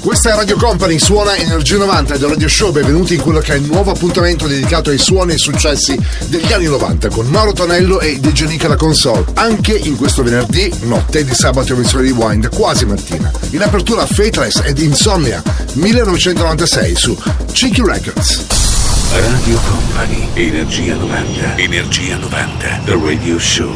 [0.00, 2.70] Questa è Radio Company, suona Energia 90 del Radio Show.
[2.70, 6.66] Benvenuti in quello che è il nuovo appuntamento dedicato ai suoni e successi degli anni
[6.66, 9.24] 90 con Mauro Tonello e DJ Nick alla console.
[9.34, 13.30] Anche in questo venerdì, notte di sabato emissione di Wind, quasi mattina.
[13.50, 15.42] In apertura Fateless ed Insomnia
[15.72, 17.18] 1996 su
[17.52, 18.44] Cheeky Records.
[19.12, 20.28] Radio Company.
[20.34, 21.56] Energia 90.
[21.56, 22.80] Energia 90.
[22.84, 23.74] The Radio Show.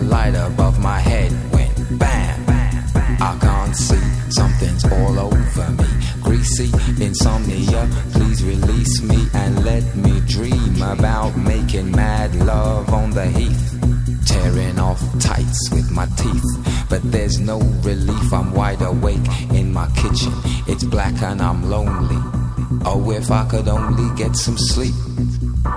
[0.00, 2.44] light above my head went bam.
[3.20, 5.88] I can't see, something's all over me.
[6.22, 6.70] Greasy
[7.02, 13.64] insomnia, please release me and let me dream about making mad love on the heath.
[14.26, 18.32] Tearing off tights with my teeth, but there's no relief.
[18.32, 20.32] I'm wide awake in my kitchen,
[20.66, 22.22] it's black and I'm lonely.
[22.84, 24.94] Oh, if I could only get some sleep.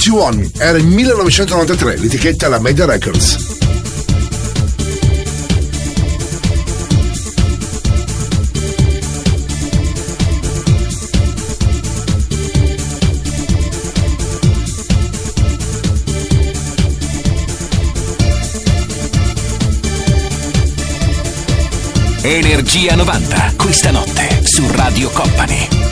[0.00, 3.58] Felix, Don't You Want Me, era il 1993, l'etichetta la Media Records.
[22.22, 25.89] Energia 90, questa notte su Radio Company.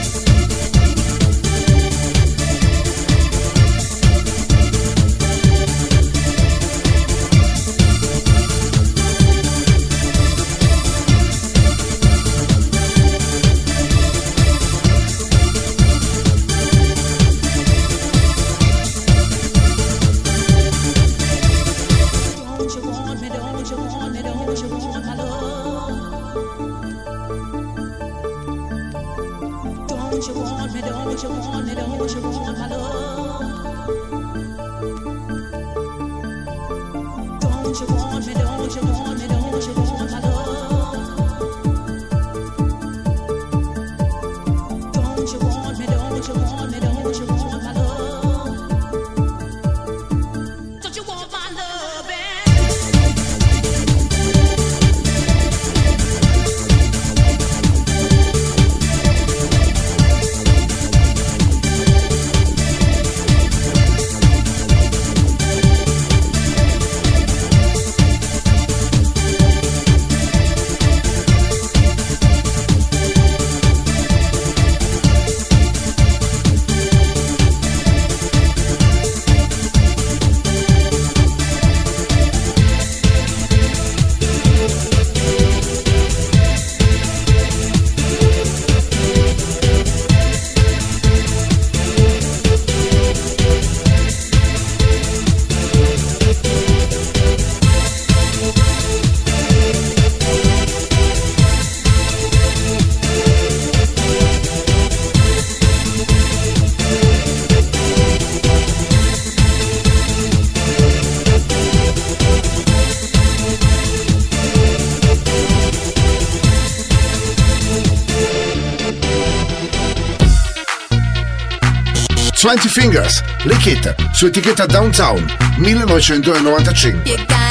[122.48, 125.22] Twenty Fingers, Lick It, su etichetta Downtown,
[125.58, 127.47] 1995.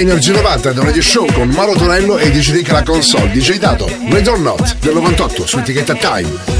[0.00, 3.30] Energia 90 del Radio Show con Mauro Tonello e DJ Rick la console.
[3.32, 6.59] DJ Dato, Red or Not del 98 su etichetta Time.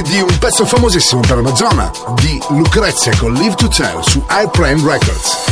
[0.00, 4.80] Di un pezzo famosissimo per la zona di Lucrezia con Live to Tell su iPrime
[4.90, 5.51] Records.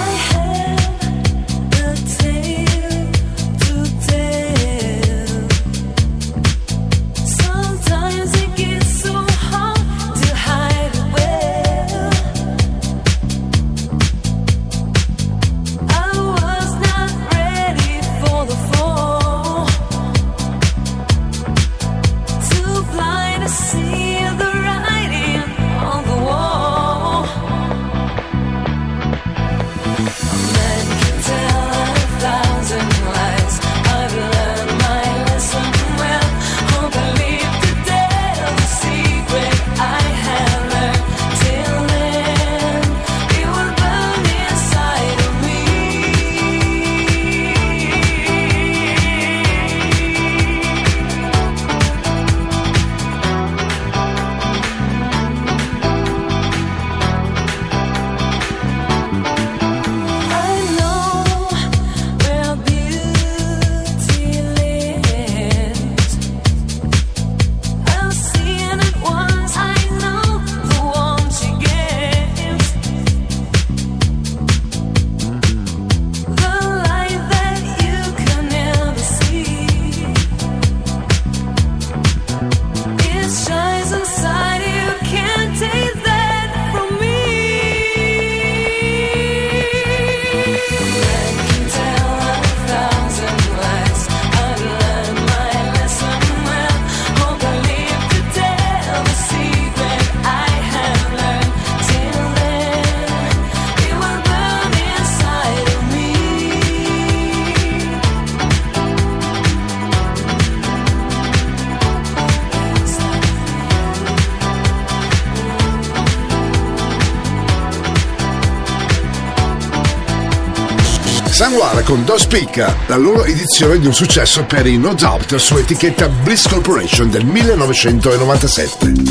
[121.51, 125.57] Lanoir con Dos Speak, la loro edizione di un successo per i No Doubt su
[125.57, 129.10] etichetta Bliss Corporation del 1997.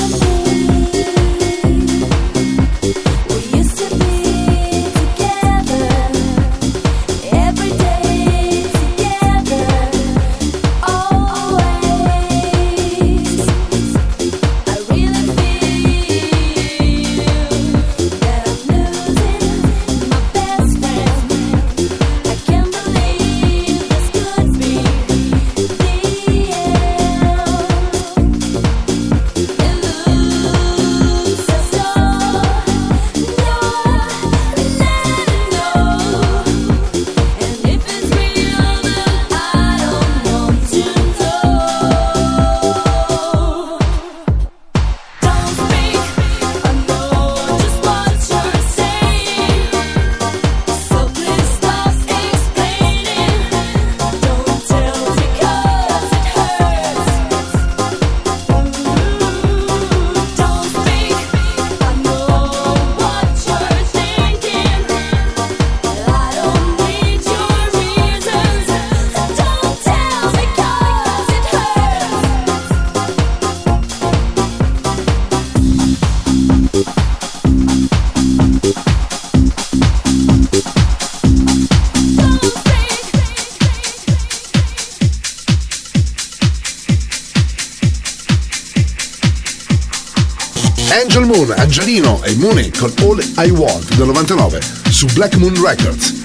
[92.41, 96.20] Mooney con All I Want del 99 su Black Moon Records.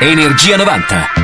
[0.00, 1.17] Energia 90.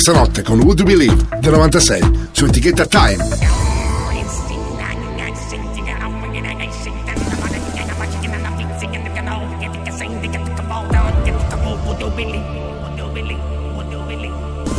[0.00, 3.16] Questa notte con Would You Believe del 96 su etichetta Time.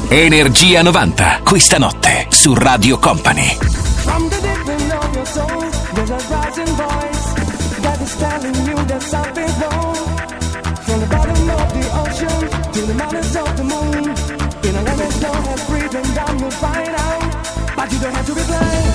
[0.07, 3.57] Energia 90, questa notte su Radio Company.
[4.03, 9.01] From the deep of your soul, there's a rising voice that is telling you that
[9.01, 10.19] something's wrong.
[10.85, 14.18] From the bottom of the ocean to the mountains of the moon,
[14.65, 17.75] in a that don't have freedom, down you'll find out.
[17.75, 18.88] But you don't have to be blind,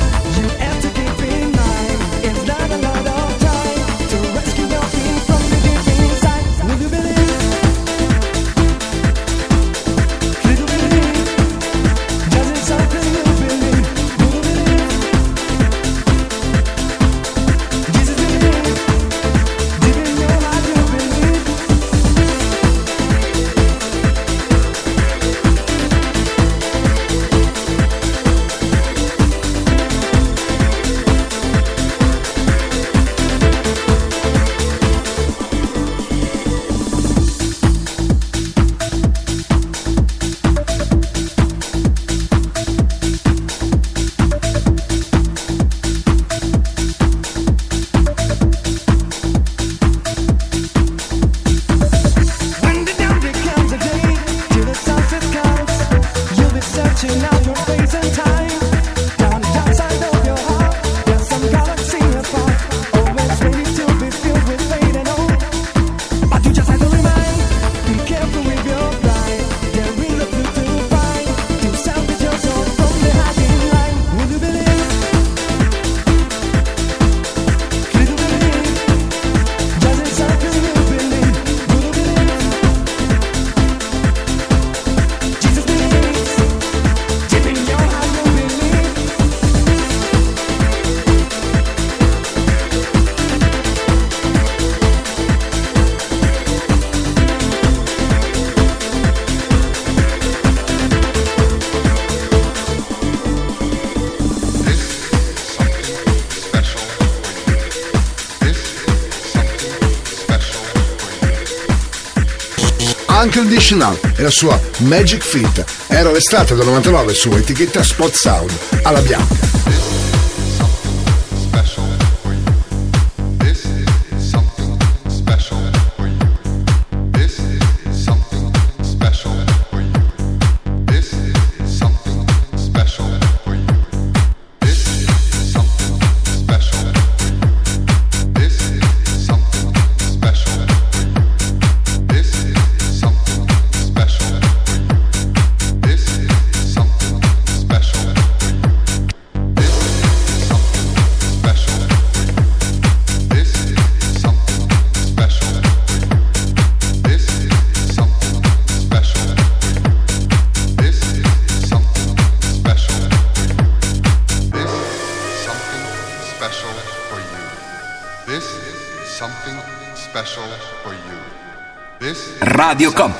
[113.64, 115.64] Unconditional e la sua Magic Fit.
[115.86, 119.53] Era l'estate del 99 su etichetta Spot Sound alla bianca.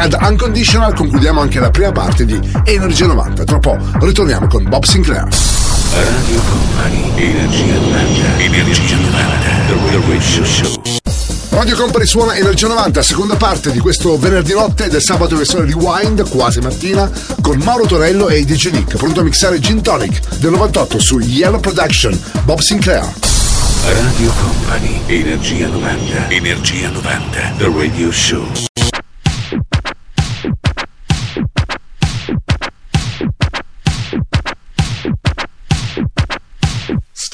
[0.00, 3.44] Ad Unconditional concludiamo anche la prima parte di Energia 90.
[3.44, 5.28] Tra poco ritorniamo con Bob Sinclair.
[5.92, 10.82] Radio Company, Energia 90, Energia 90, The Radio Show.
[11.50, 16.26] Radio Company suona Energia 90, seconda parte di questo venerdì notte del sabato versione Rewind,
[16.30, 17.10] quasi mattina,
[17.42, 21.60] con Mauro Torello e DJ Nick, pronto a mixare Gin Tonic del 98 su Yellow
[21.60, 23.06] Production, Bob Sinclair.
[23.84, 28.69] Radio Company, Energia 90, Energia 90, The Radio Show.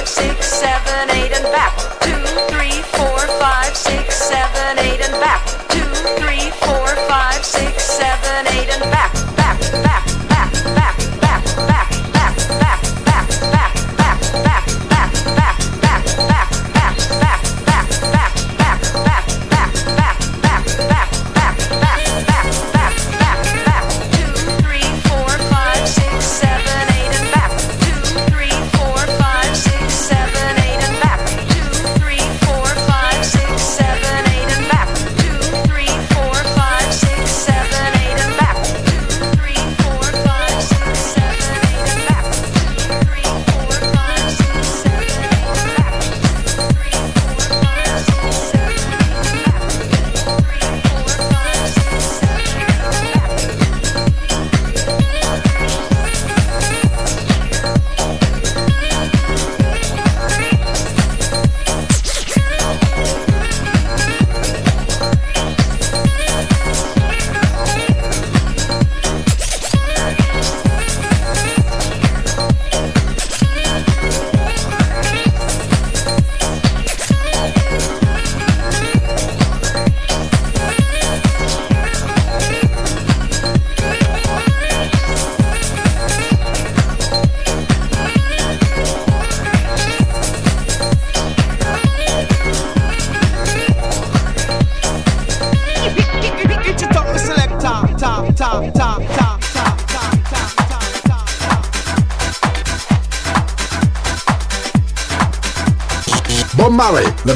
[0.00, 1.69] Five, six, seven, eight, and back.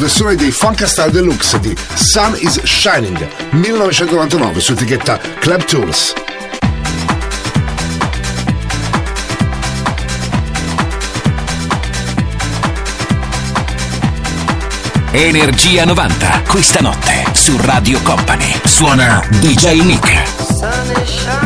[0.05, 6.13] Versione dei Funkastar Deluxe di Sun is Shining 1999 su etichetta Club Tools.
[15.11, 18.61] Energia 90, questa notte su Radio Company.
[18.63, 21.44] Suona DJ Nick.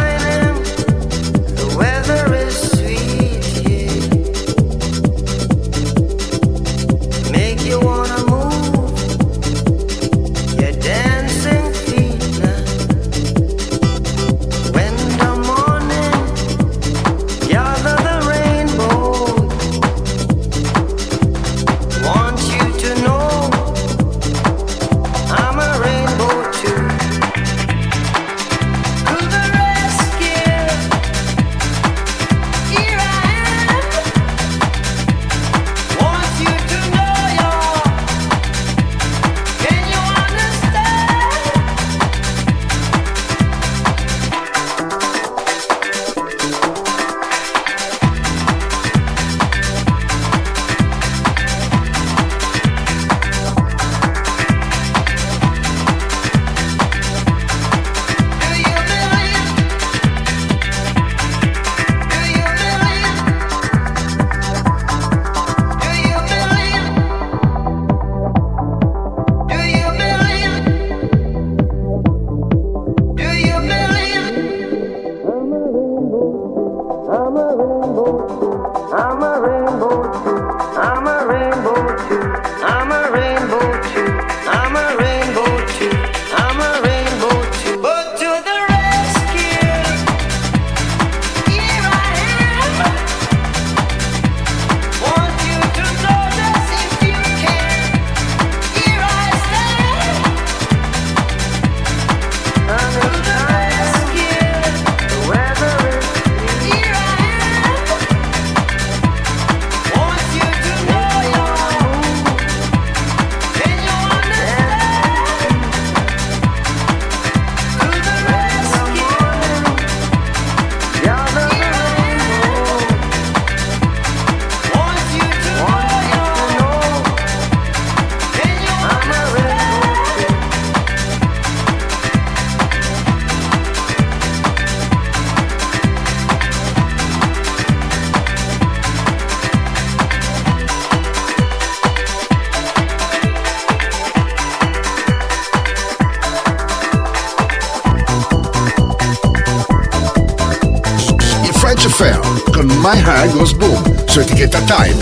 [154.48, 154.96] Planeta Time.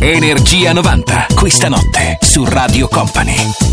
[0.00, 3.67] Energia 90, questa notte su Radio Company.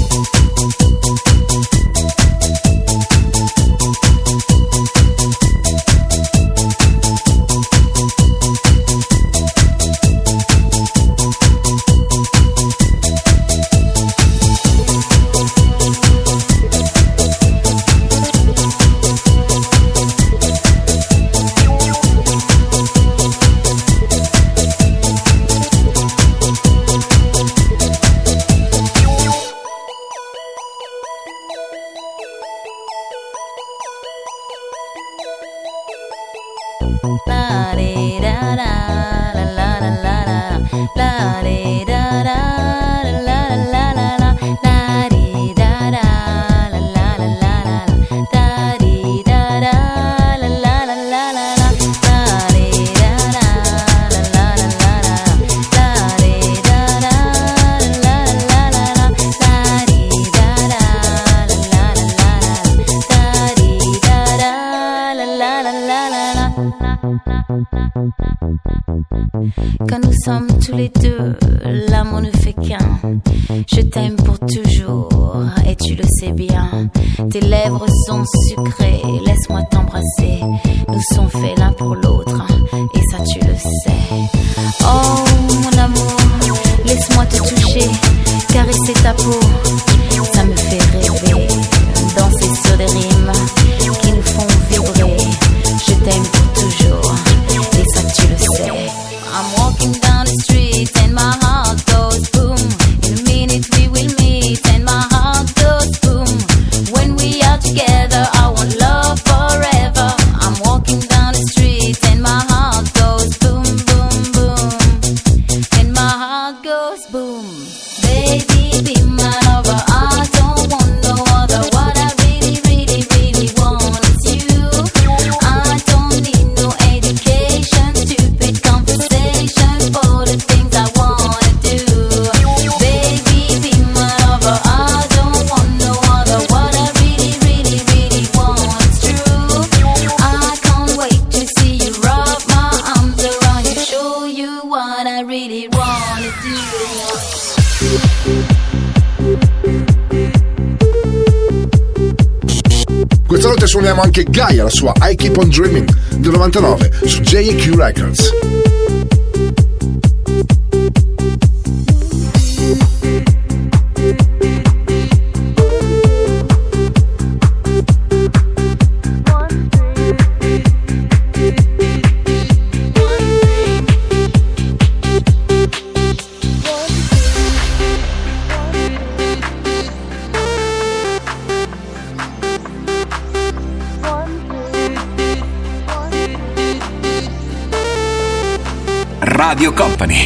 [154.06, 158.75] anche Gaia la sua I Keep On Dreaming del 99 su JQ Records.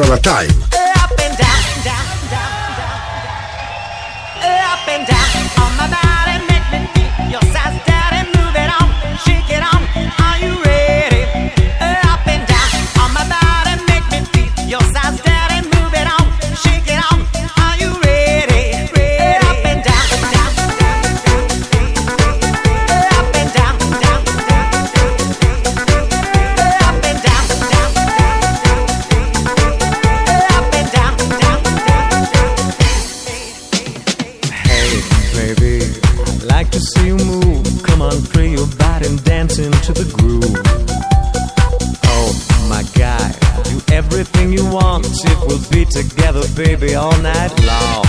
[0.00, 0.69] Caravan Time.
[46.94, 48.04] all night long.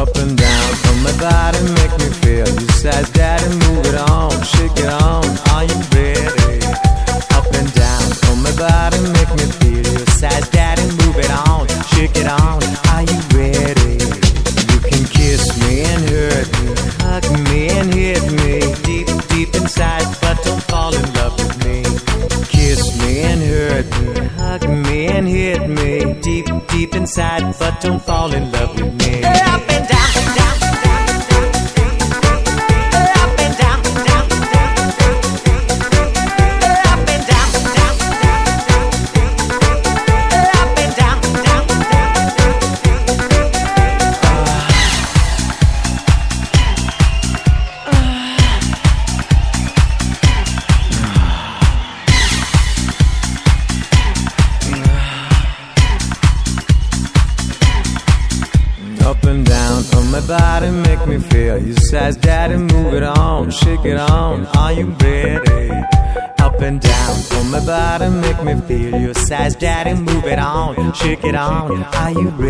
[0.00, 2.48] Up and down from my body, make me feel.
[2.48, 3.42] You said that
[71.26, 71.82] Get on.
[71.82, 72.45] Are you ready?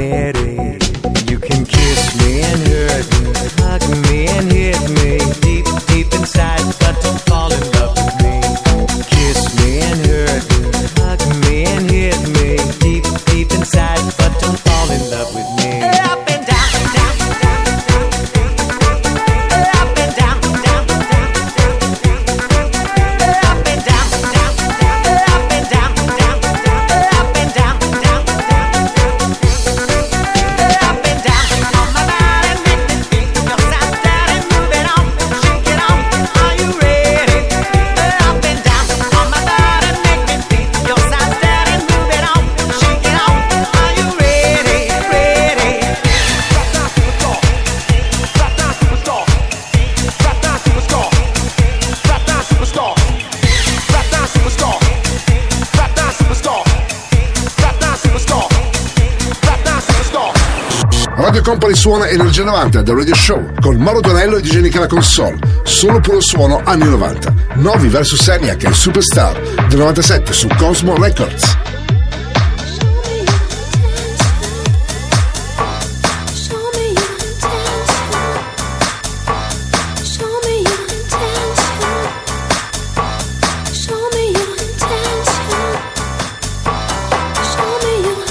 [61.87, 65.39] suona Energia 90 da Radio Show con Mauro Tonello e DJ Nick alla console.
[65.63, 67.33] Solo puro suono anni 90.
[67.55, 71.57] Novi vs Senia che è il Superstar del 97 su Cosmo Records.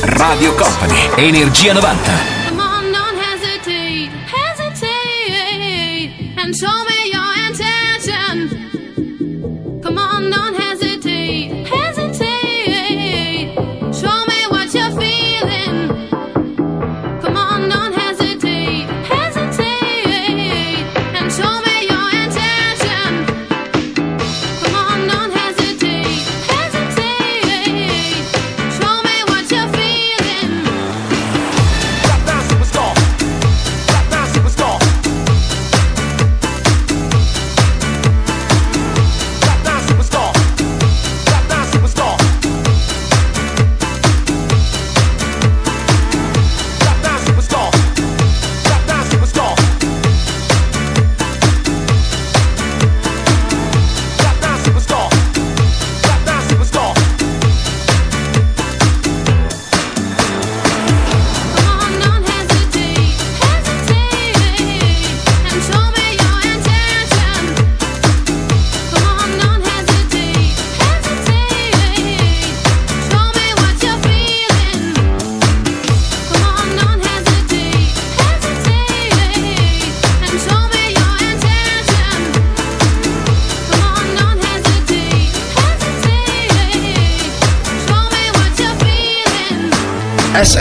[0.02, 2.35] Radio Company, Energia 90.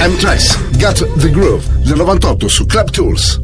[0.04, 3.43] M-Tress, Got the Groove del 98 su Club Tools.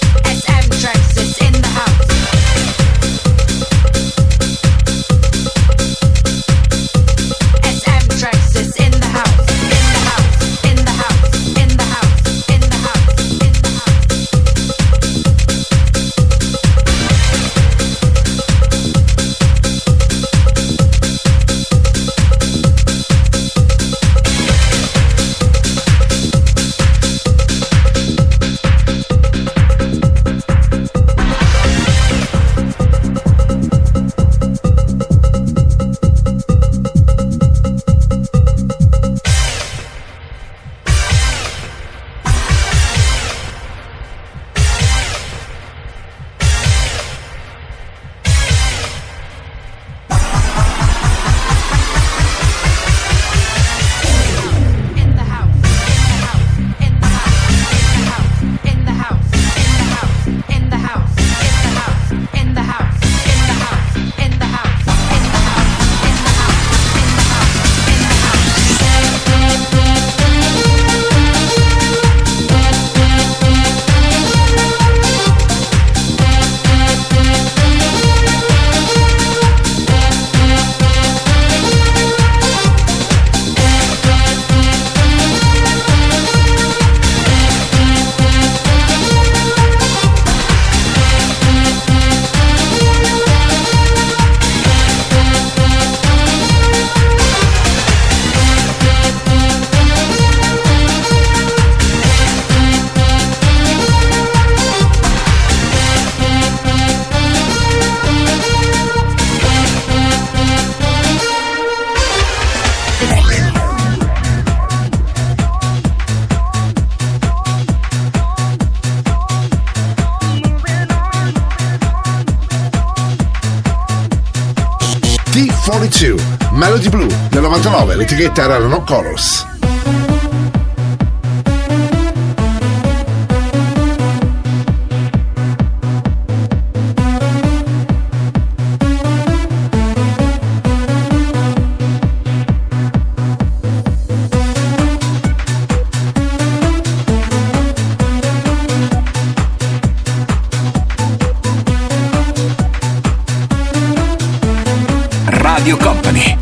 [128.21, 129.47] guitar are no colors.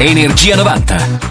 [0.01, 1.28] Energia 90.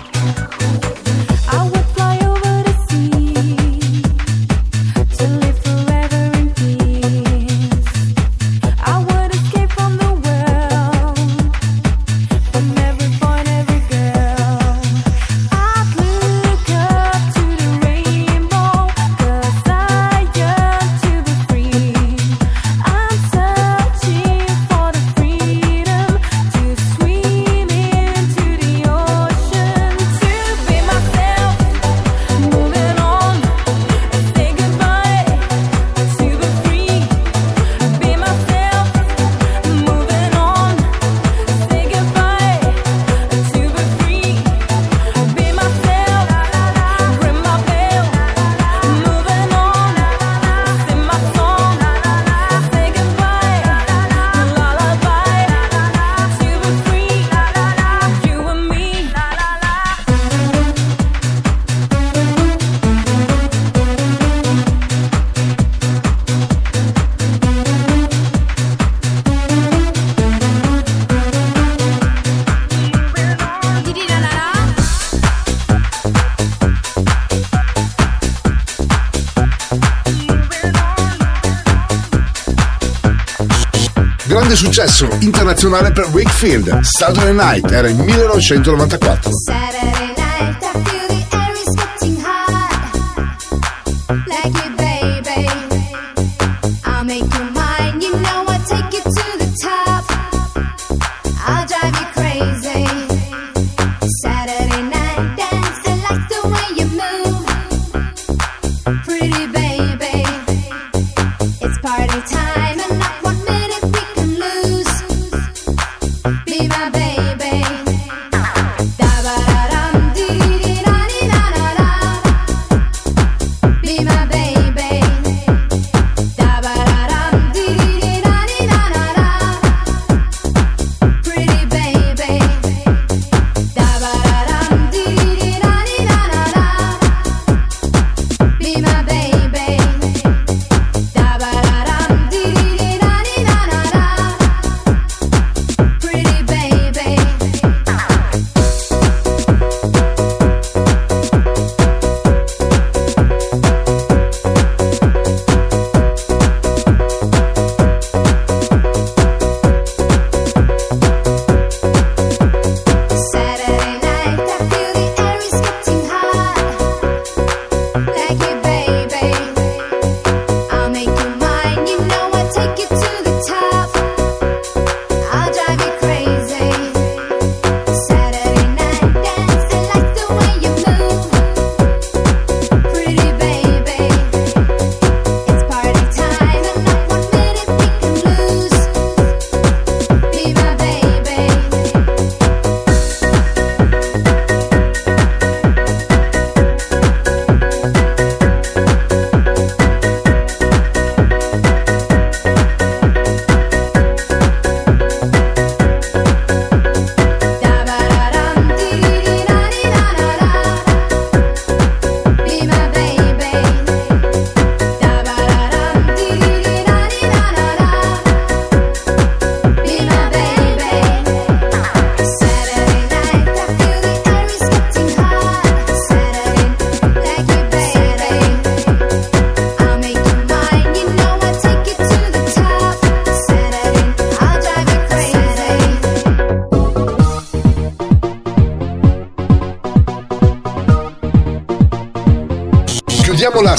[85.69, 86.81] suonare per Wakefield.
[86.81, 89.31] Saturday Night era il 1994.
[89.45, 89.98] Saturday.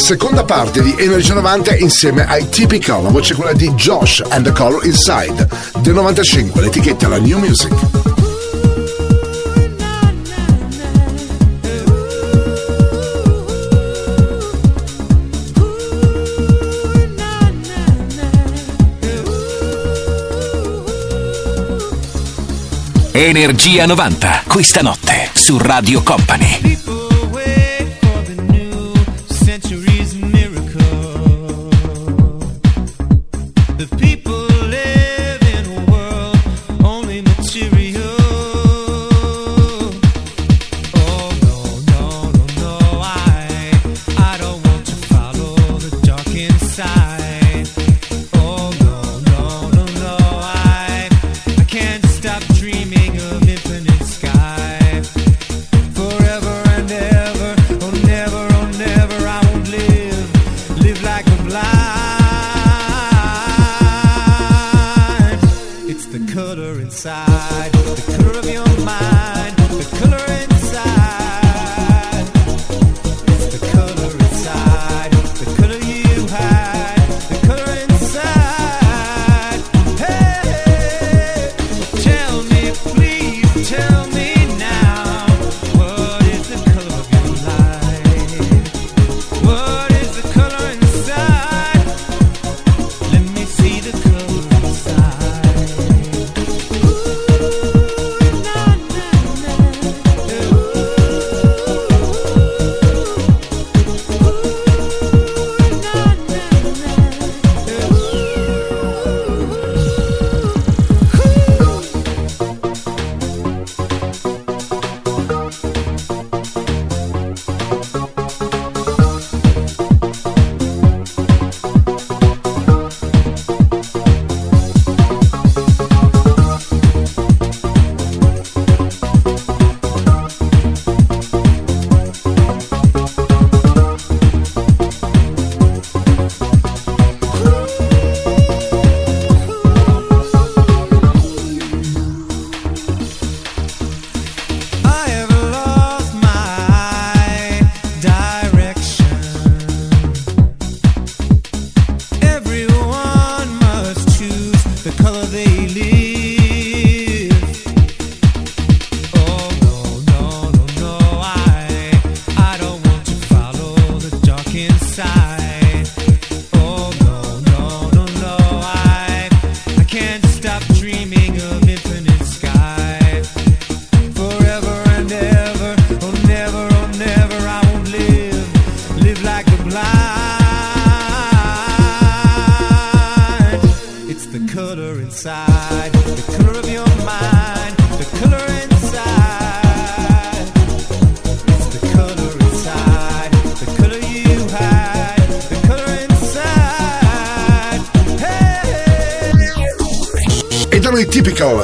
[0.10, 4.52] Seconda parte di Energy 90 insieme ai Typical, la voce quella di Josh and the
[4.52, 5.48] Color Inside
[5.82, 7.72] del 95, l'etichetta la New Music.
[23.12, 26.89] Energia 90, questa notte su Radio Company.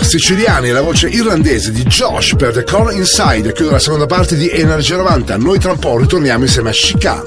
[0.06, 4.50] Siciliani la voce irlandese di Josh per The Color Inside chiude la seconda parte di
[4.50, 5.38] Energia 90.
[5.38, 7.24] Noi tra un po' ritorniamo insieme a Chicane.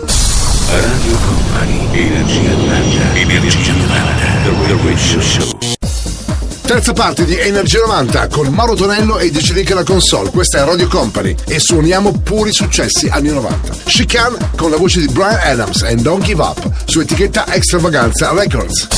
[0.71, 3.87] Radio Company, Energia 90, Energia 90,
[4.45, 5.59] The Radio Show.
[6.63, 10.31] Terza parte di Energia 90 con Mauro Tonello e DJ Nick alla console.
[10.31, 13.73] Questa è Radio Company e suoniamo puri successi anni 90.
[13.85, 18.98] Chicane con la voce di Brian Adams e Don't Give Up su etichetta Extravaganza Records.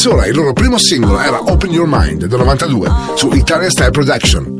[0.00, 4.59] Sola, il loro primo singolo era Open Your Mind del 92 su Italian Style Production.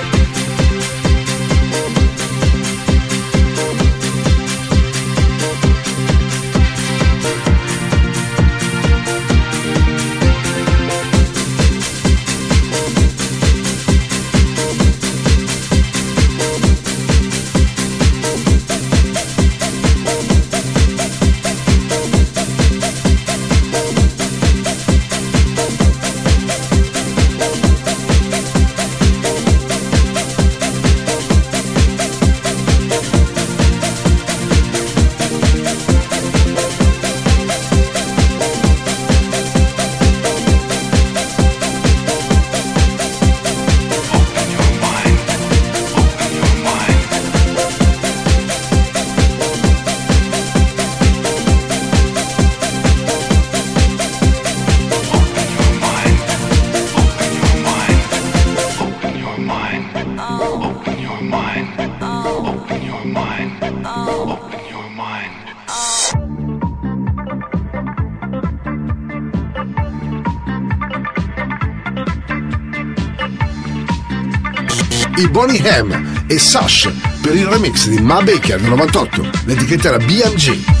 [75.41, 76.87] Bonnie M e Sash
[77.19, 79.27] per il remix di Ma Baker del 98.
[79.45, 80.80] L'etichetta era BMG.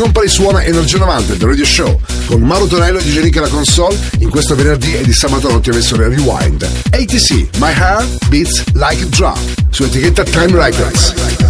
[0.00, 4.30] Company suona Energia 90 del Radio Show con Mauro Tonello e Nick alla console in
[4.30, 6.66] questo venerdì e di sabato notte versione Rewind.
[6.90, 9.38] ATC, My Heart Beats Like Drum
[9.68, 11.49] su etichetta Time Records.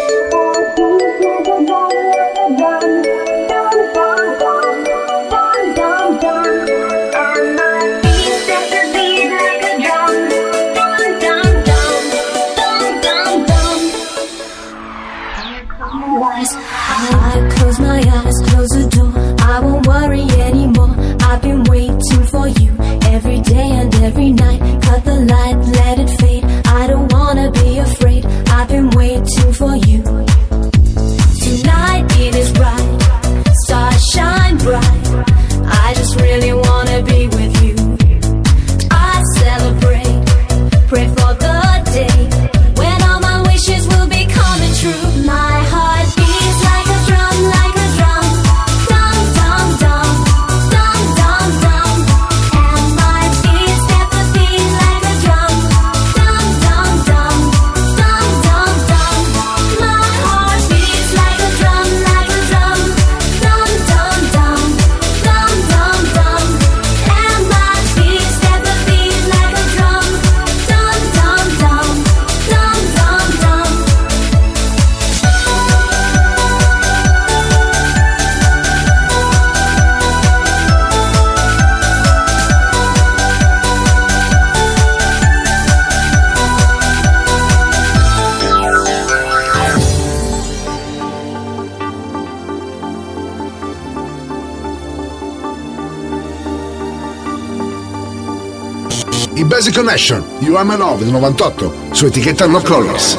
[100.63, 103.17] 99 del 98 su etichetta No Colors.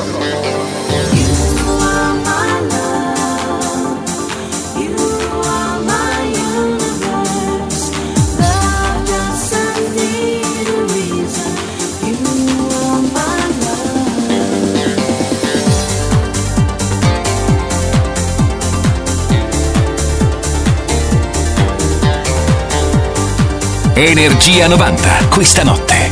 [23.95, 26.12] Energia 90, questa notte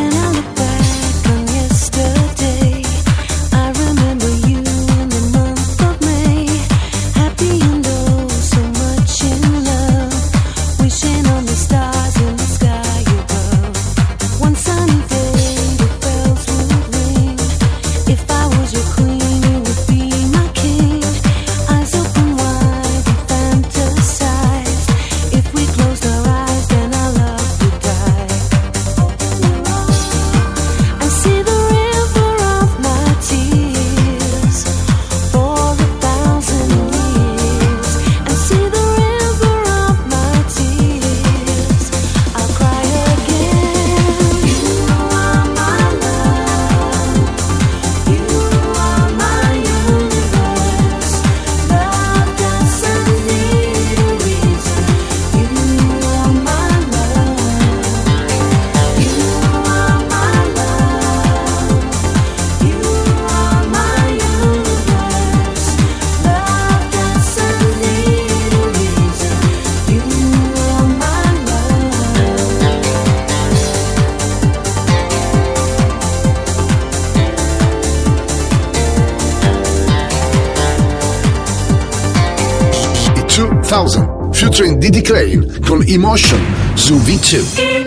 [84.81, 86.39] Diddy Crane con Emotion
[86.73, 87.80] su V2.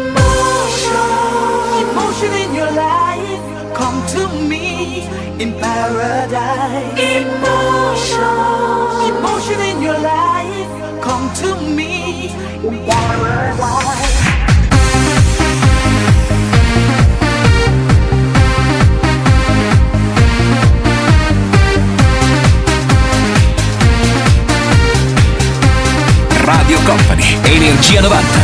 [27.46, 28.43] Energia 90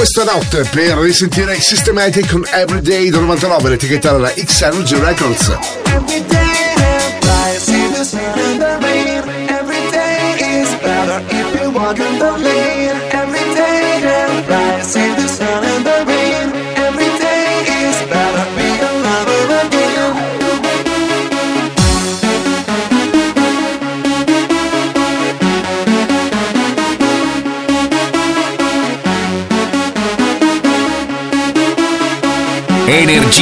[0.00, 5.48] questa notte per risentire i Systematic con Everyday del 99, l'etichetta della X Energy Records.
[5.94, 6.40] Every day
[7.22, 9.48] I see the sun and the rain.
[9.50, 11.98] Every day is better if you walk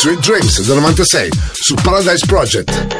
[0.00, 2.99] Sweet Dreams del 96 su Paradise Project.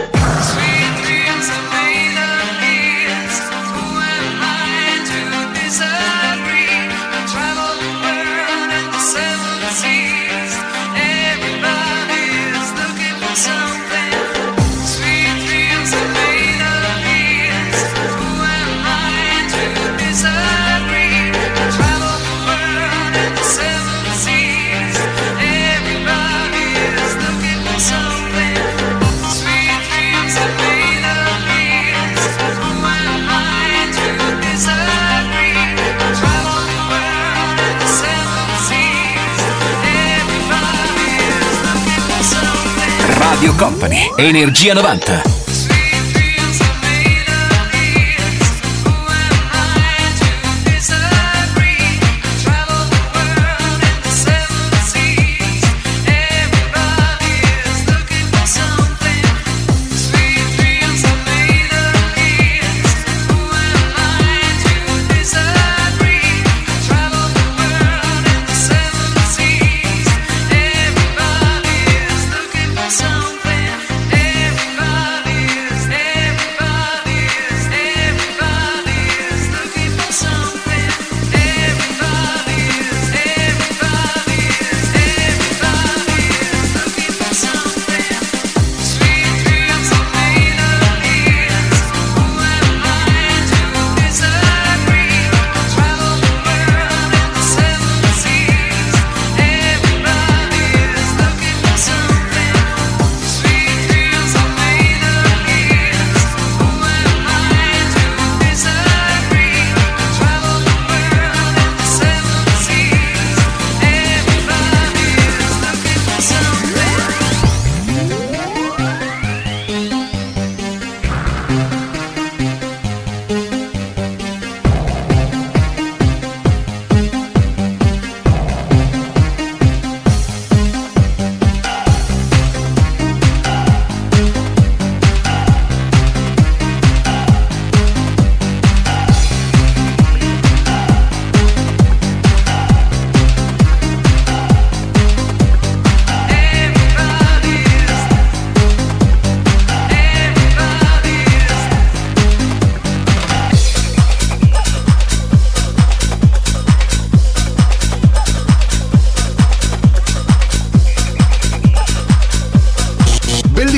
[44.41, 45.30] Energia 90.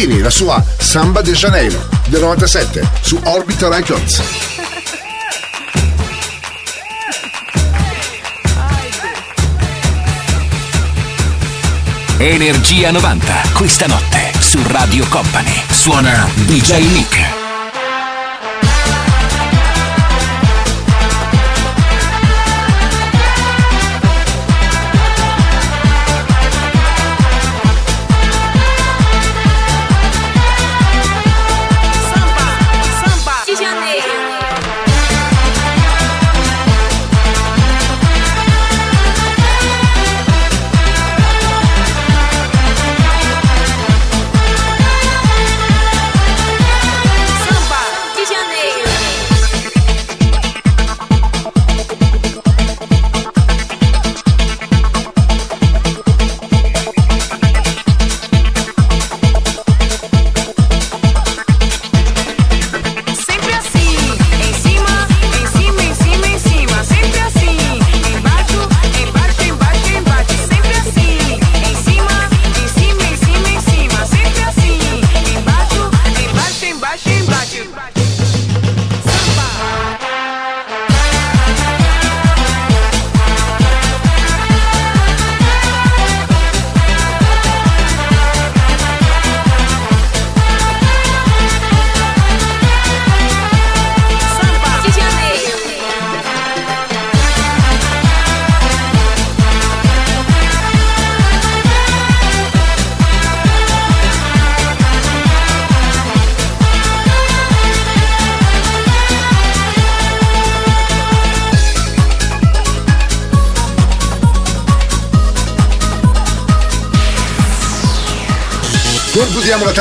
[0.02, 4.20] Martini, la sua Samba de Janeiro del 97 su Orbita Records.
[12.18, 15.62] Energia 90, questa notte su Radio Company.
[15.70, 17.41] Suona DJ Nick.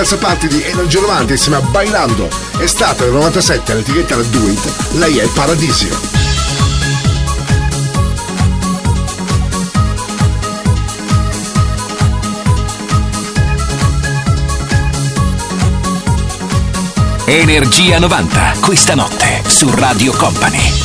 [0.02, 2.28] Terza parte di Energia 90 insieme a Bailando.
[2.58, 5.96] Estate del 97 all'etichetta Do It, lei è Paradisio.
[17.26, 20.81] Energia 90, questa notte su Radio Company.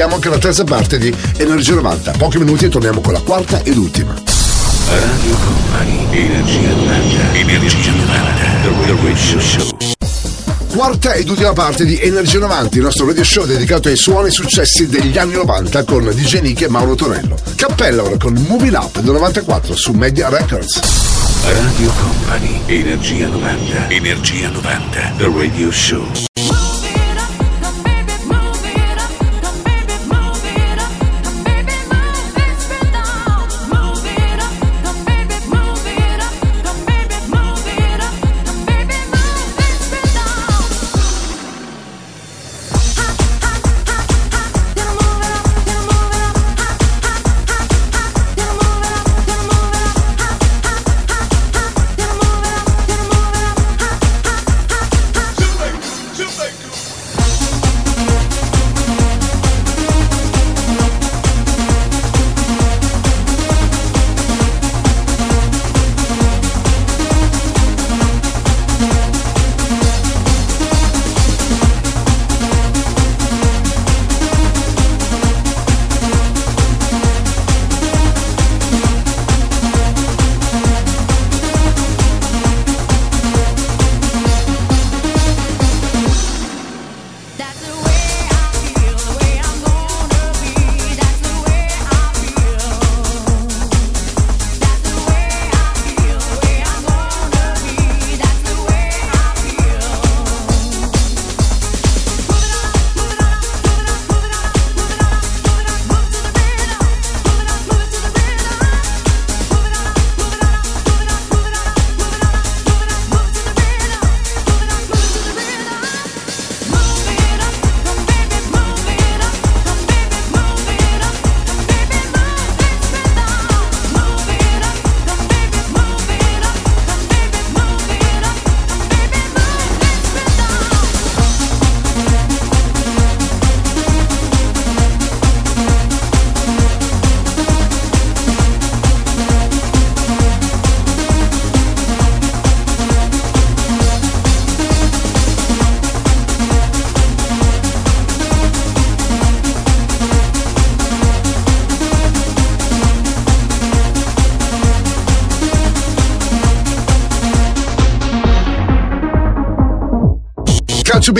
[0.00, 2.12] Concludiamo anche la terza parte di Energia 90.
[2.12, 4.14] Pochi minuti e torniamo con la quarta ed ultima.
[4.14, 8.32] Radio Company, Energia 90, Energia 90,
[8.62, 9.68] The Radio Show.
[10.68, 14.30] Quarta ed ultima parte di Energia 90, il nostro radio show dedicato ai suoni e
[14.30, 17.36] successi degli anni 90 con DJ Nick e Mauro Tonello.
[17.54, 20.80] Cappella ora con Moving Up del 94 su Media Records.
[21.44, 26.29] Radio Company, Energia 90, Energia 90, The Radio Show.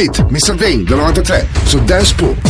[0.00, 0.56] Beat, Mr.
[0.56, 2.49] Dane del 93 su Dance Pool.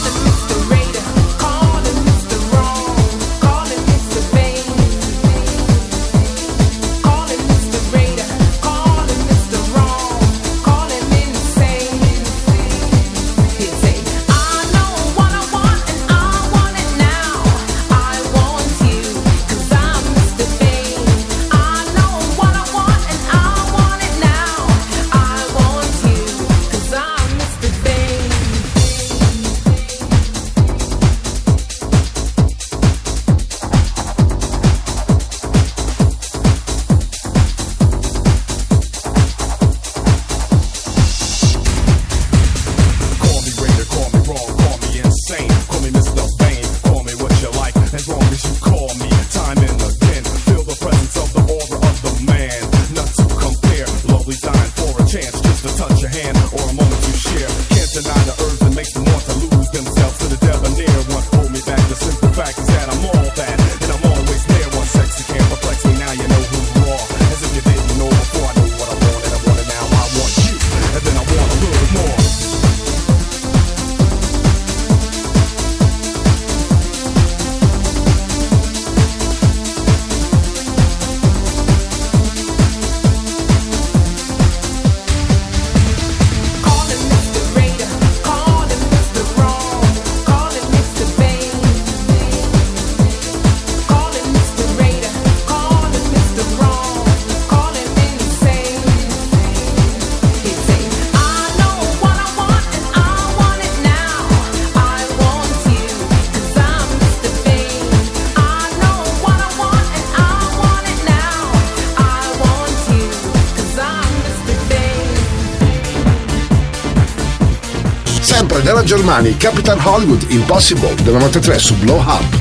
[119.11, 122.40] Germania, Capital Hollywood, Impossible del 93 su Blow Up.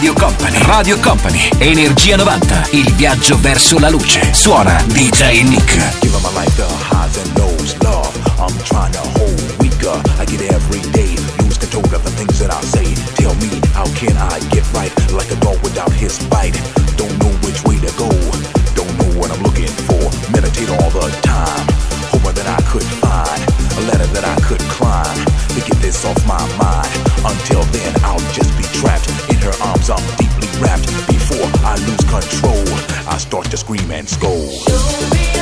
[0.00, 4.32] Radio Company, Radio Company, Energia 90, il viaggio verso la luce.
[4.32, 5.76] Suona DJ Nick.
[5.76, 8.08] My life the highs and lows, love.
[8.38, 10.00] I'm trying to hold weaker.
[10.18, 11.14] I get every day,
[11.44, 12.94] lose control of the things that I say.
[13.16, 14.90] Tell me, how can I get right?
[15.12, 16.56] Like a dog without his bite.
[16.96, 18.08] Don't know which way to go.
[18.72, 20.00] Don't know what I'm looking for.
[20.32, 21.66] Meditate all the time,
[22.08, 26.40] hoping that I could find a that I could climb to get this off my
[26.56, 26.69] mind.
[29.90, 30.86] I'm deeply wrapped.
[31.08, 32.64] Before I lose control,
[33.08, 35.39] I start to scream and scold.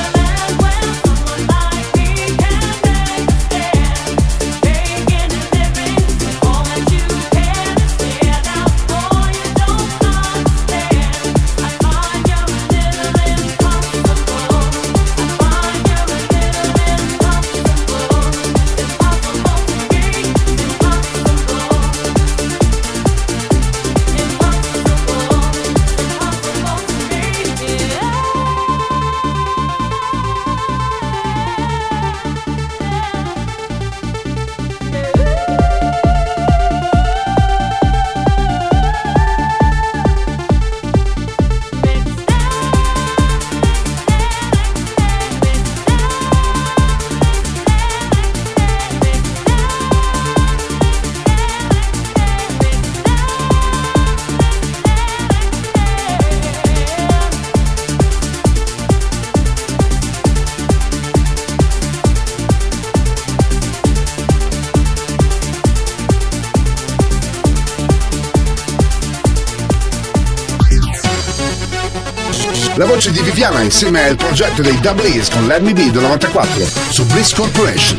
[73.38, 77.32] Viana insieme al progetto dei Double E's con Let Me Be del 94 su Bliss
[77.32, 77.96] Corporation.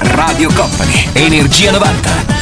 [0.00, 2.37] Radio Company, Energia 90.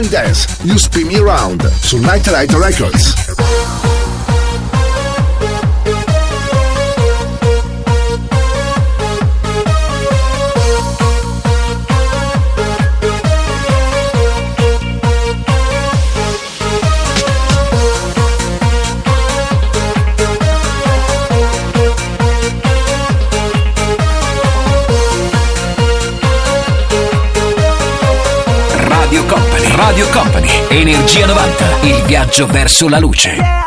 [0.00, 3.19] and Dance, You Spin Me Round su Nightlight Records.
[31.82, 33.59] il viaggio verso la luce.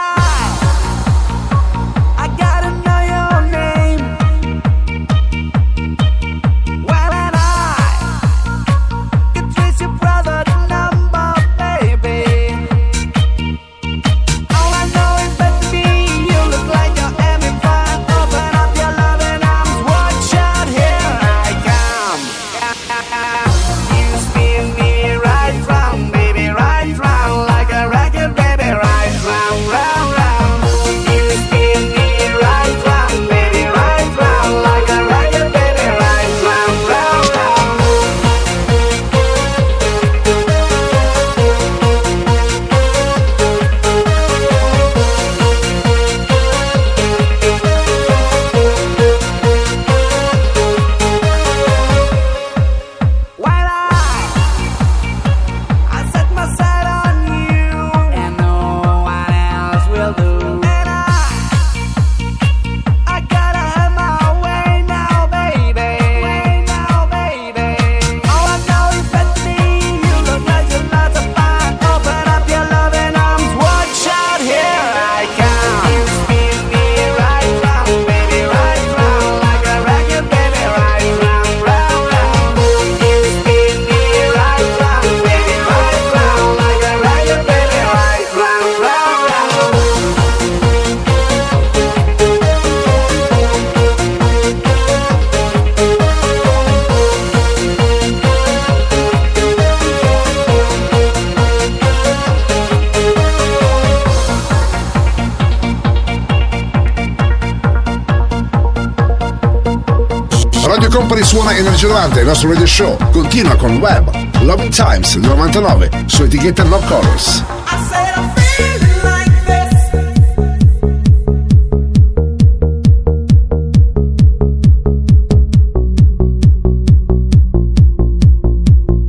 [111.34, 114.08] suona Energia 90, il nostro radio show continua con Web,
[114.42, 117.44] Loving Times 99 su etichetta No Colors.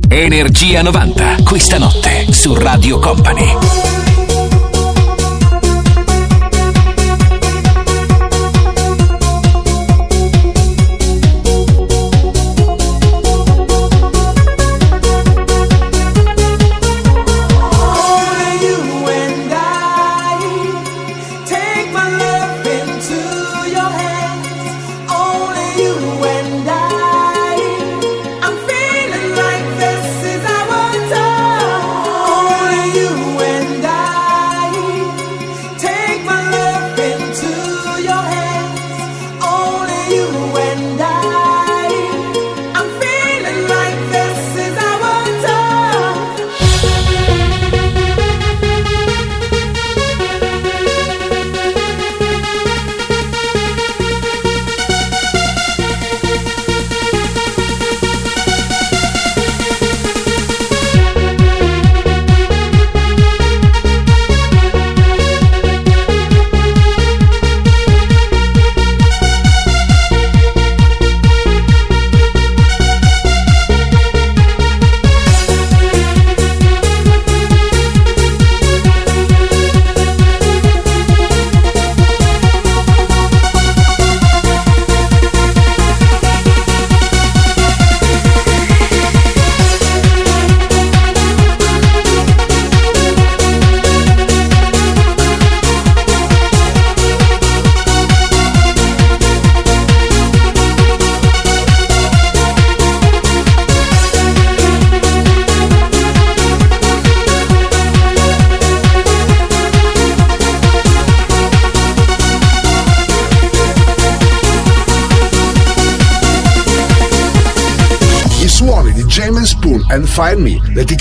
[0.07, 4.04] Energia 90, questa notte su Radio Company.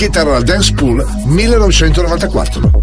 [0.05, 2.74] Chitarra al Dance Pool 1994.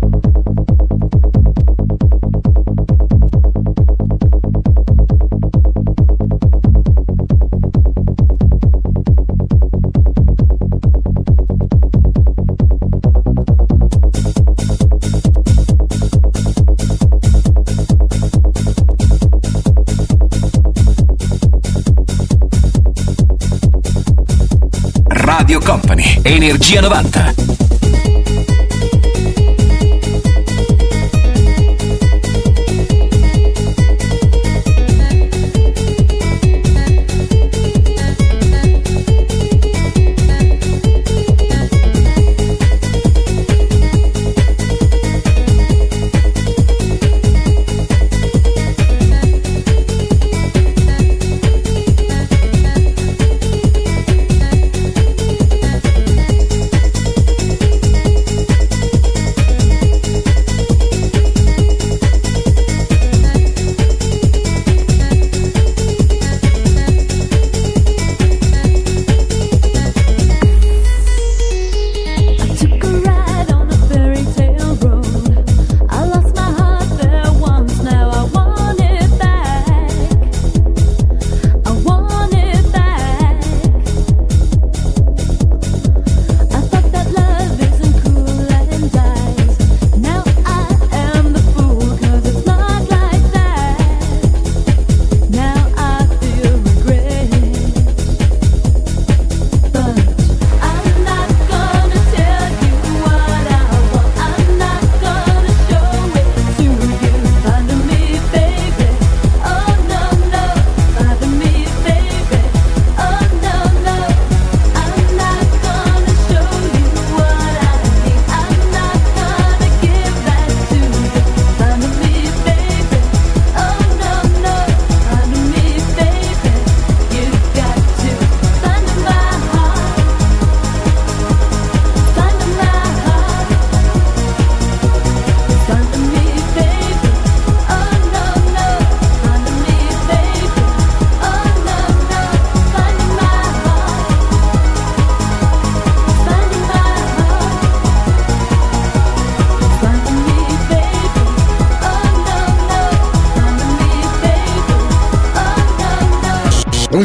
[26.24, 27.51] Energia 90.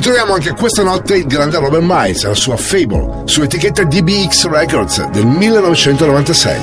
[0.07, 5.05] troviamo anche questa notte il grande Robert Miles la sua Fable su etichetta DBX Records
[5.09, 6.61] del 1996.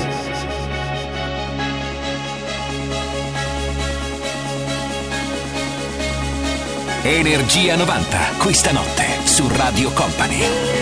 [7.02, 10.73] Energia 90, questa notte su Radio Company.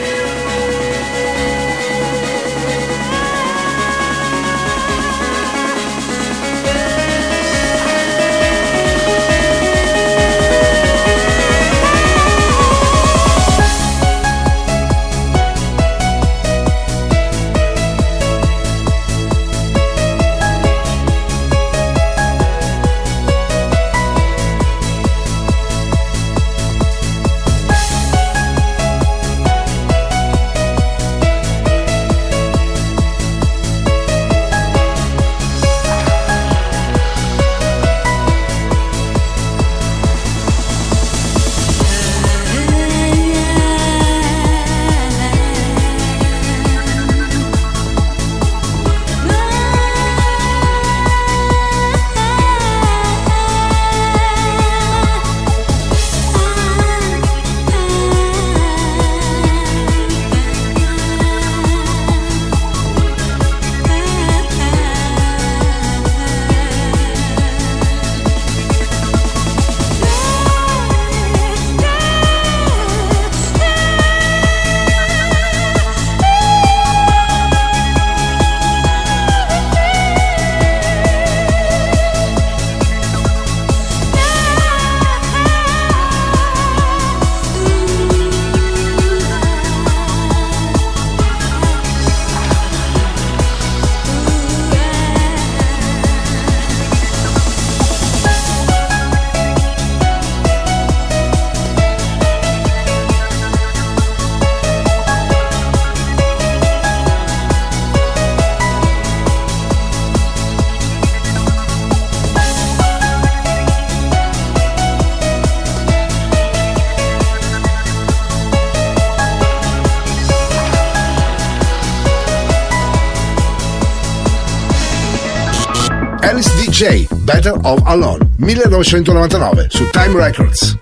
[127.32, 130.81] Better of Alone 1999 su Time Records.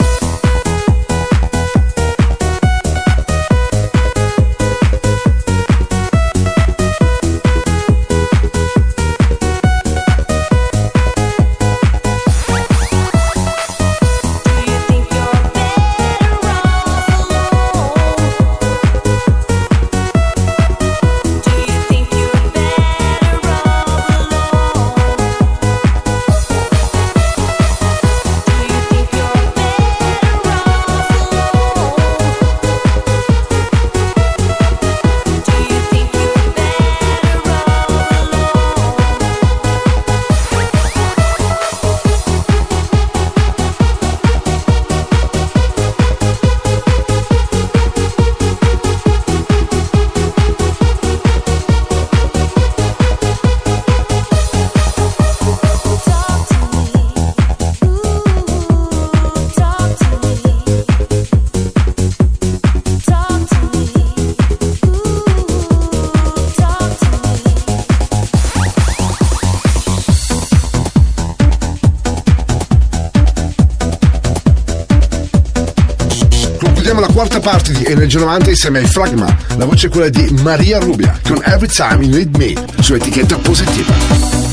[77.27, 79.27] quarta parte di Energia 90 insieme ai Fragma.
[79.55, 83.37] La voce è quella di Maria Rubia con Every Time You Need Me su etichetta
[83.37, 84.50] positiva.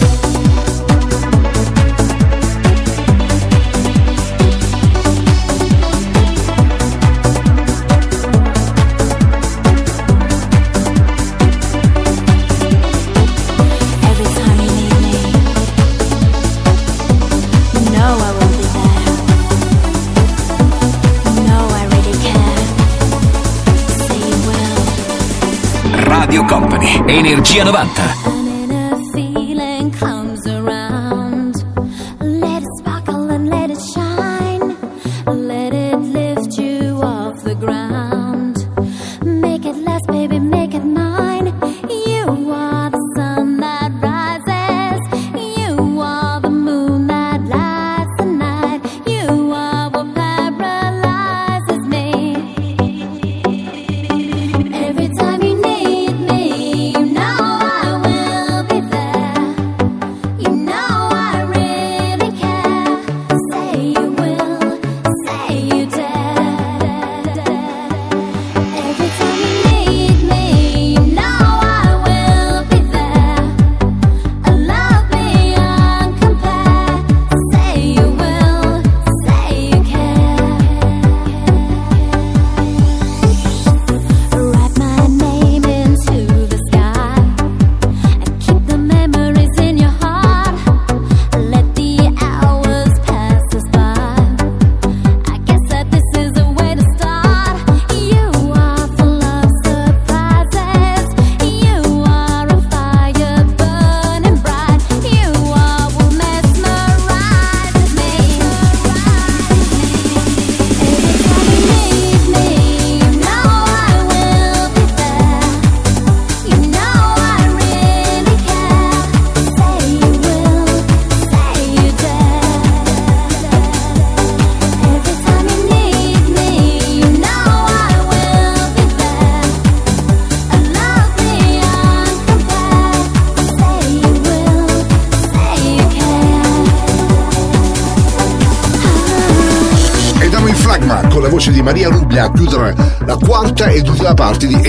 [27.09, 28.28] Energia 90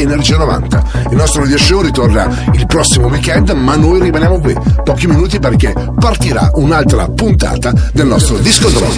[0.02, 0.84] Energia 90.
[1.12, 5.74] Il nostro radio show ritorna il prossimo weekend, ma noi rimaniamo qui pochi minuti perché
[6.00, 8.96] partirà un'altra puntata del nostro Disco Drone.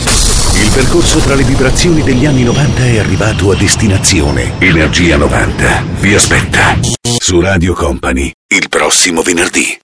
[0.61, 4.53] Il percorso tra le vibrazioni degli anni 90 è arrivato a destinazione.
[4.59, 9.80] Energia 90 vi aspetta su Radio Company il prossimo venerdì.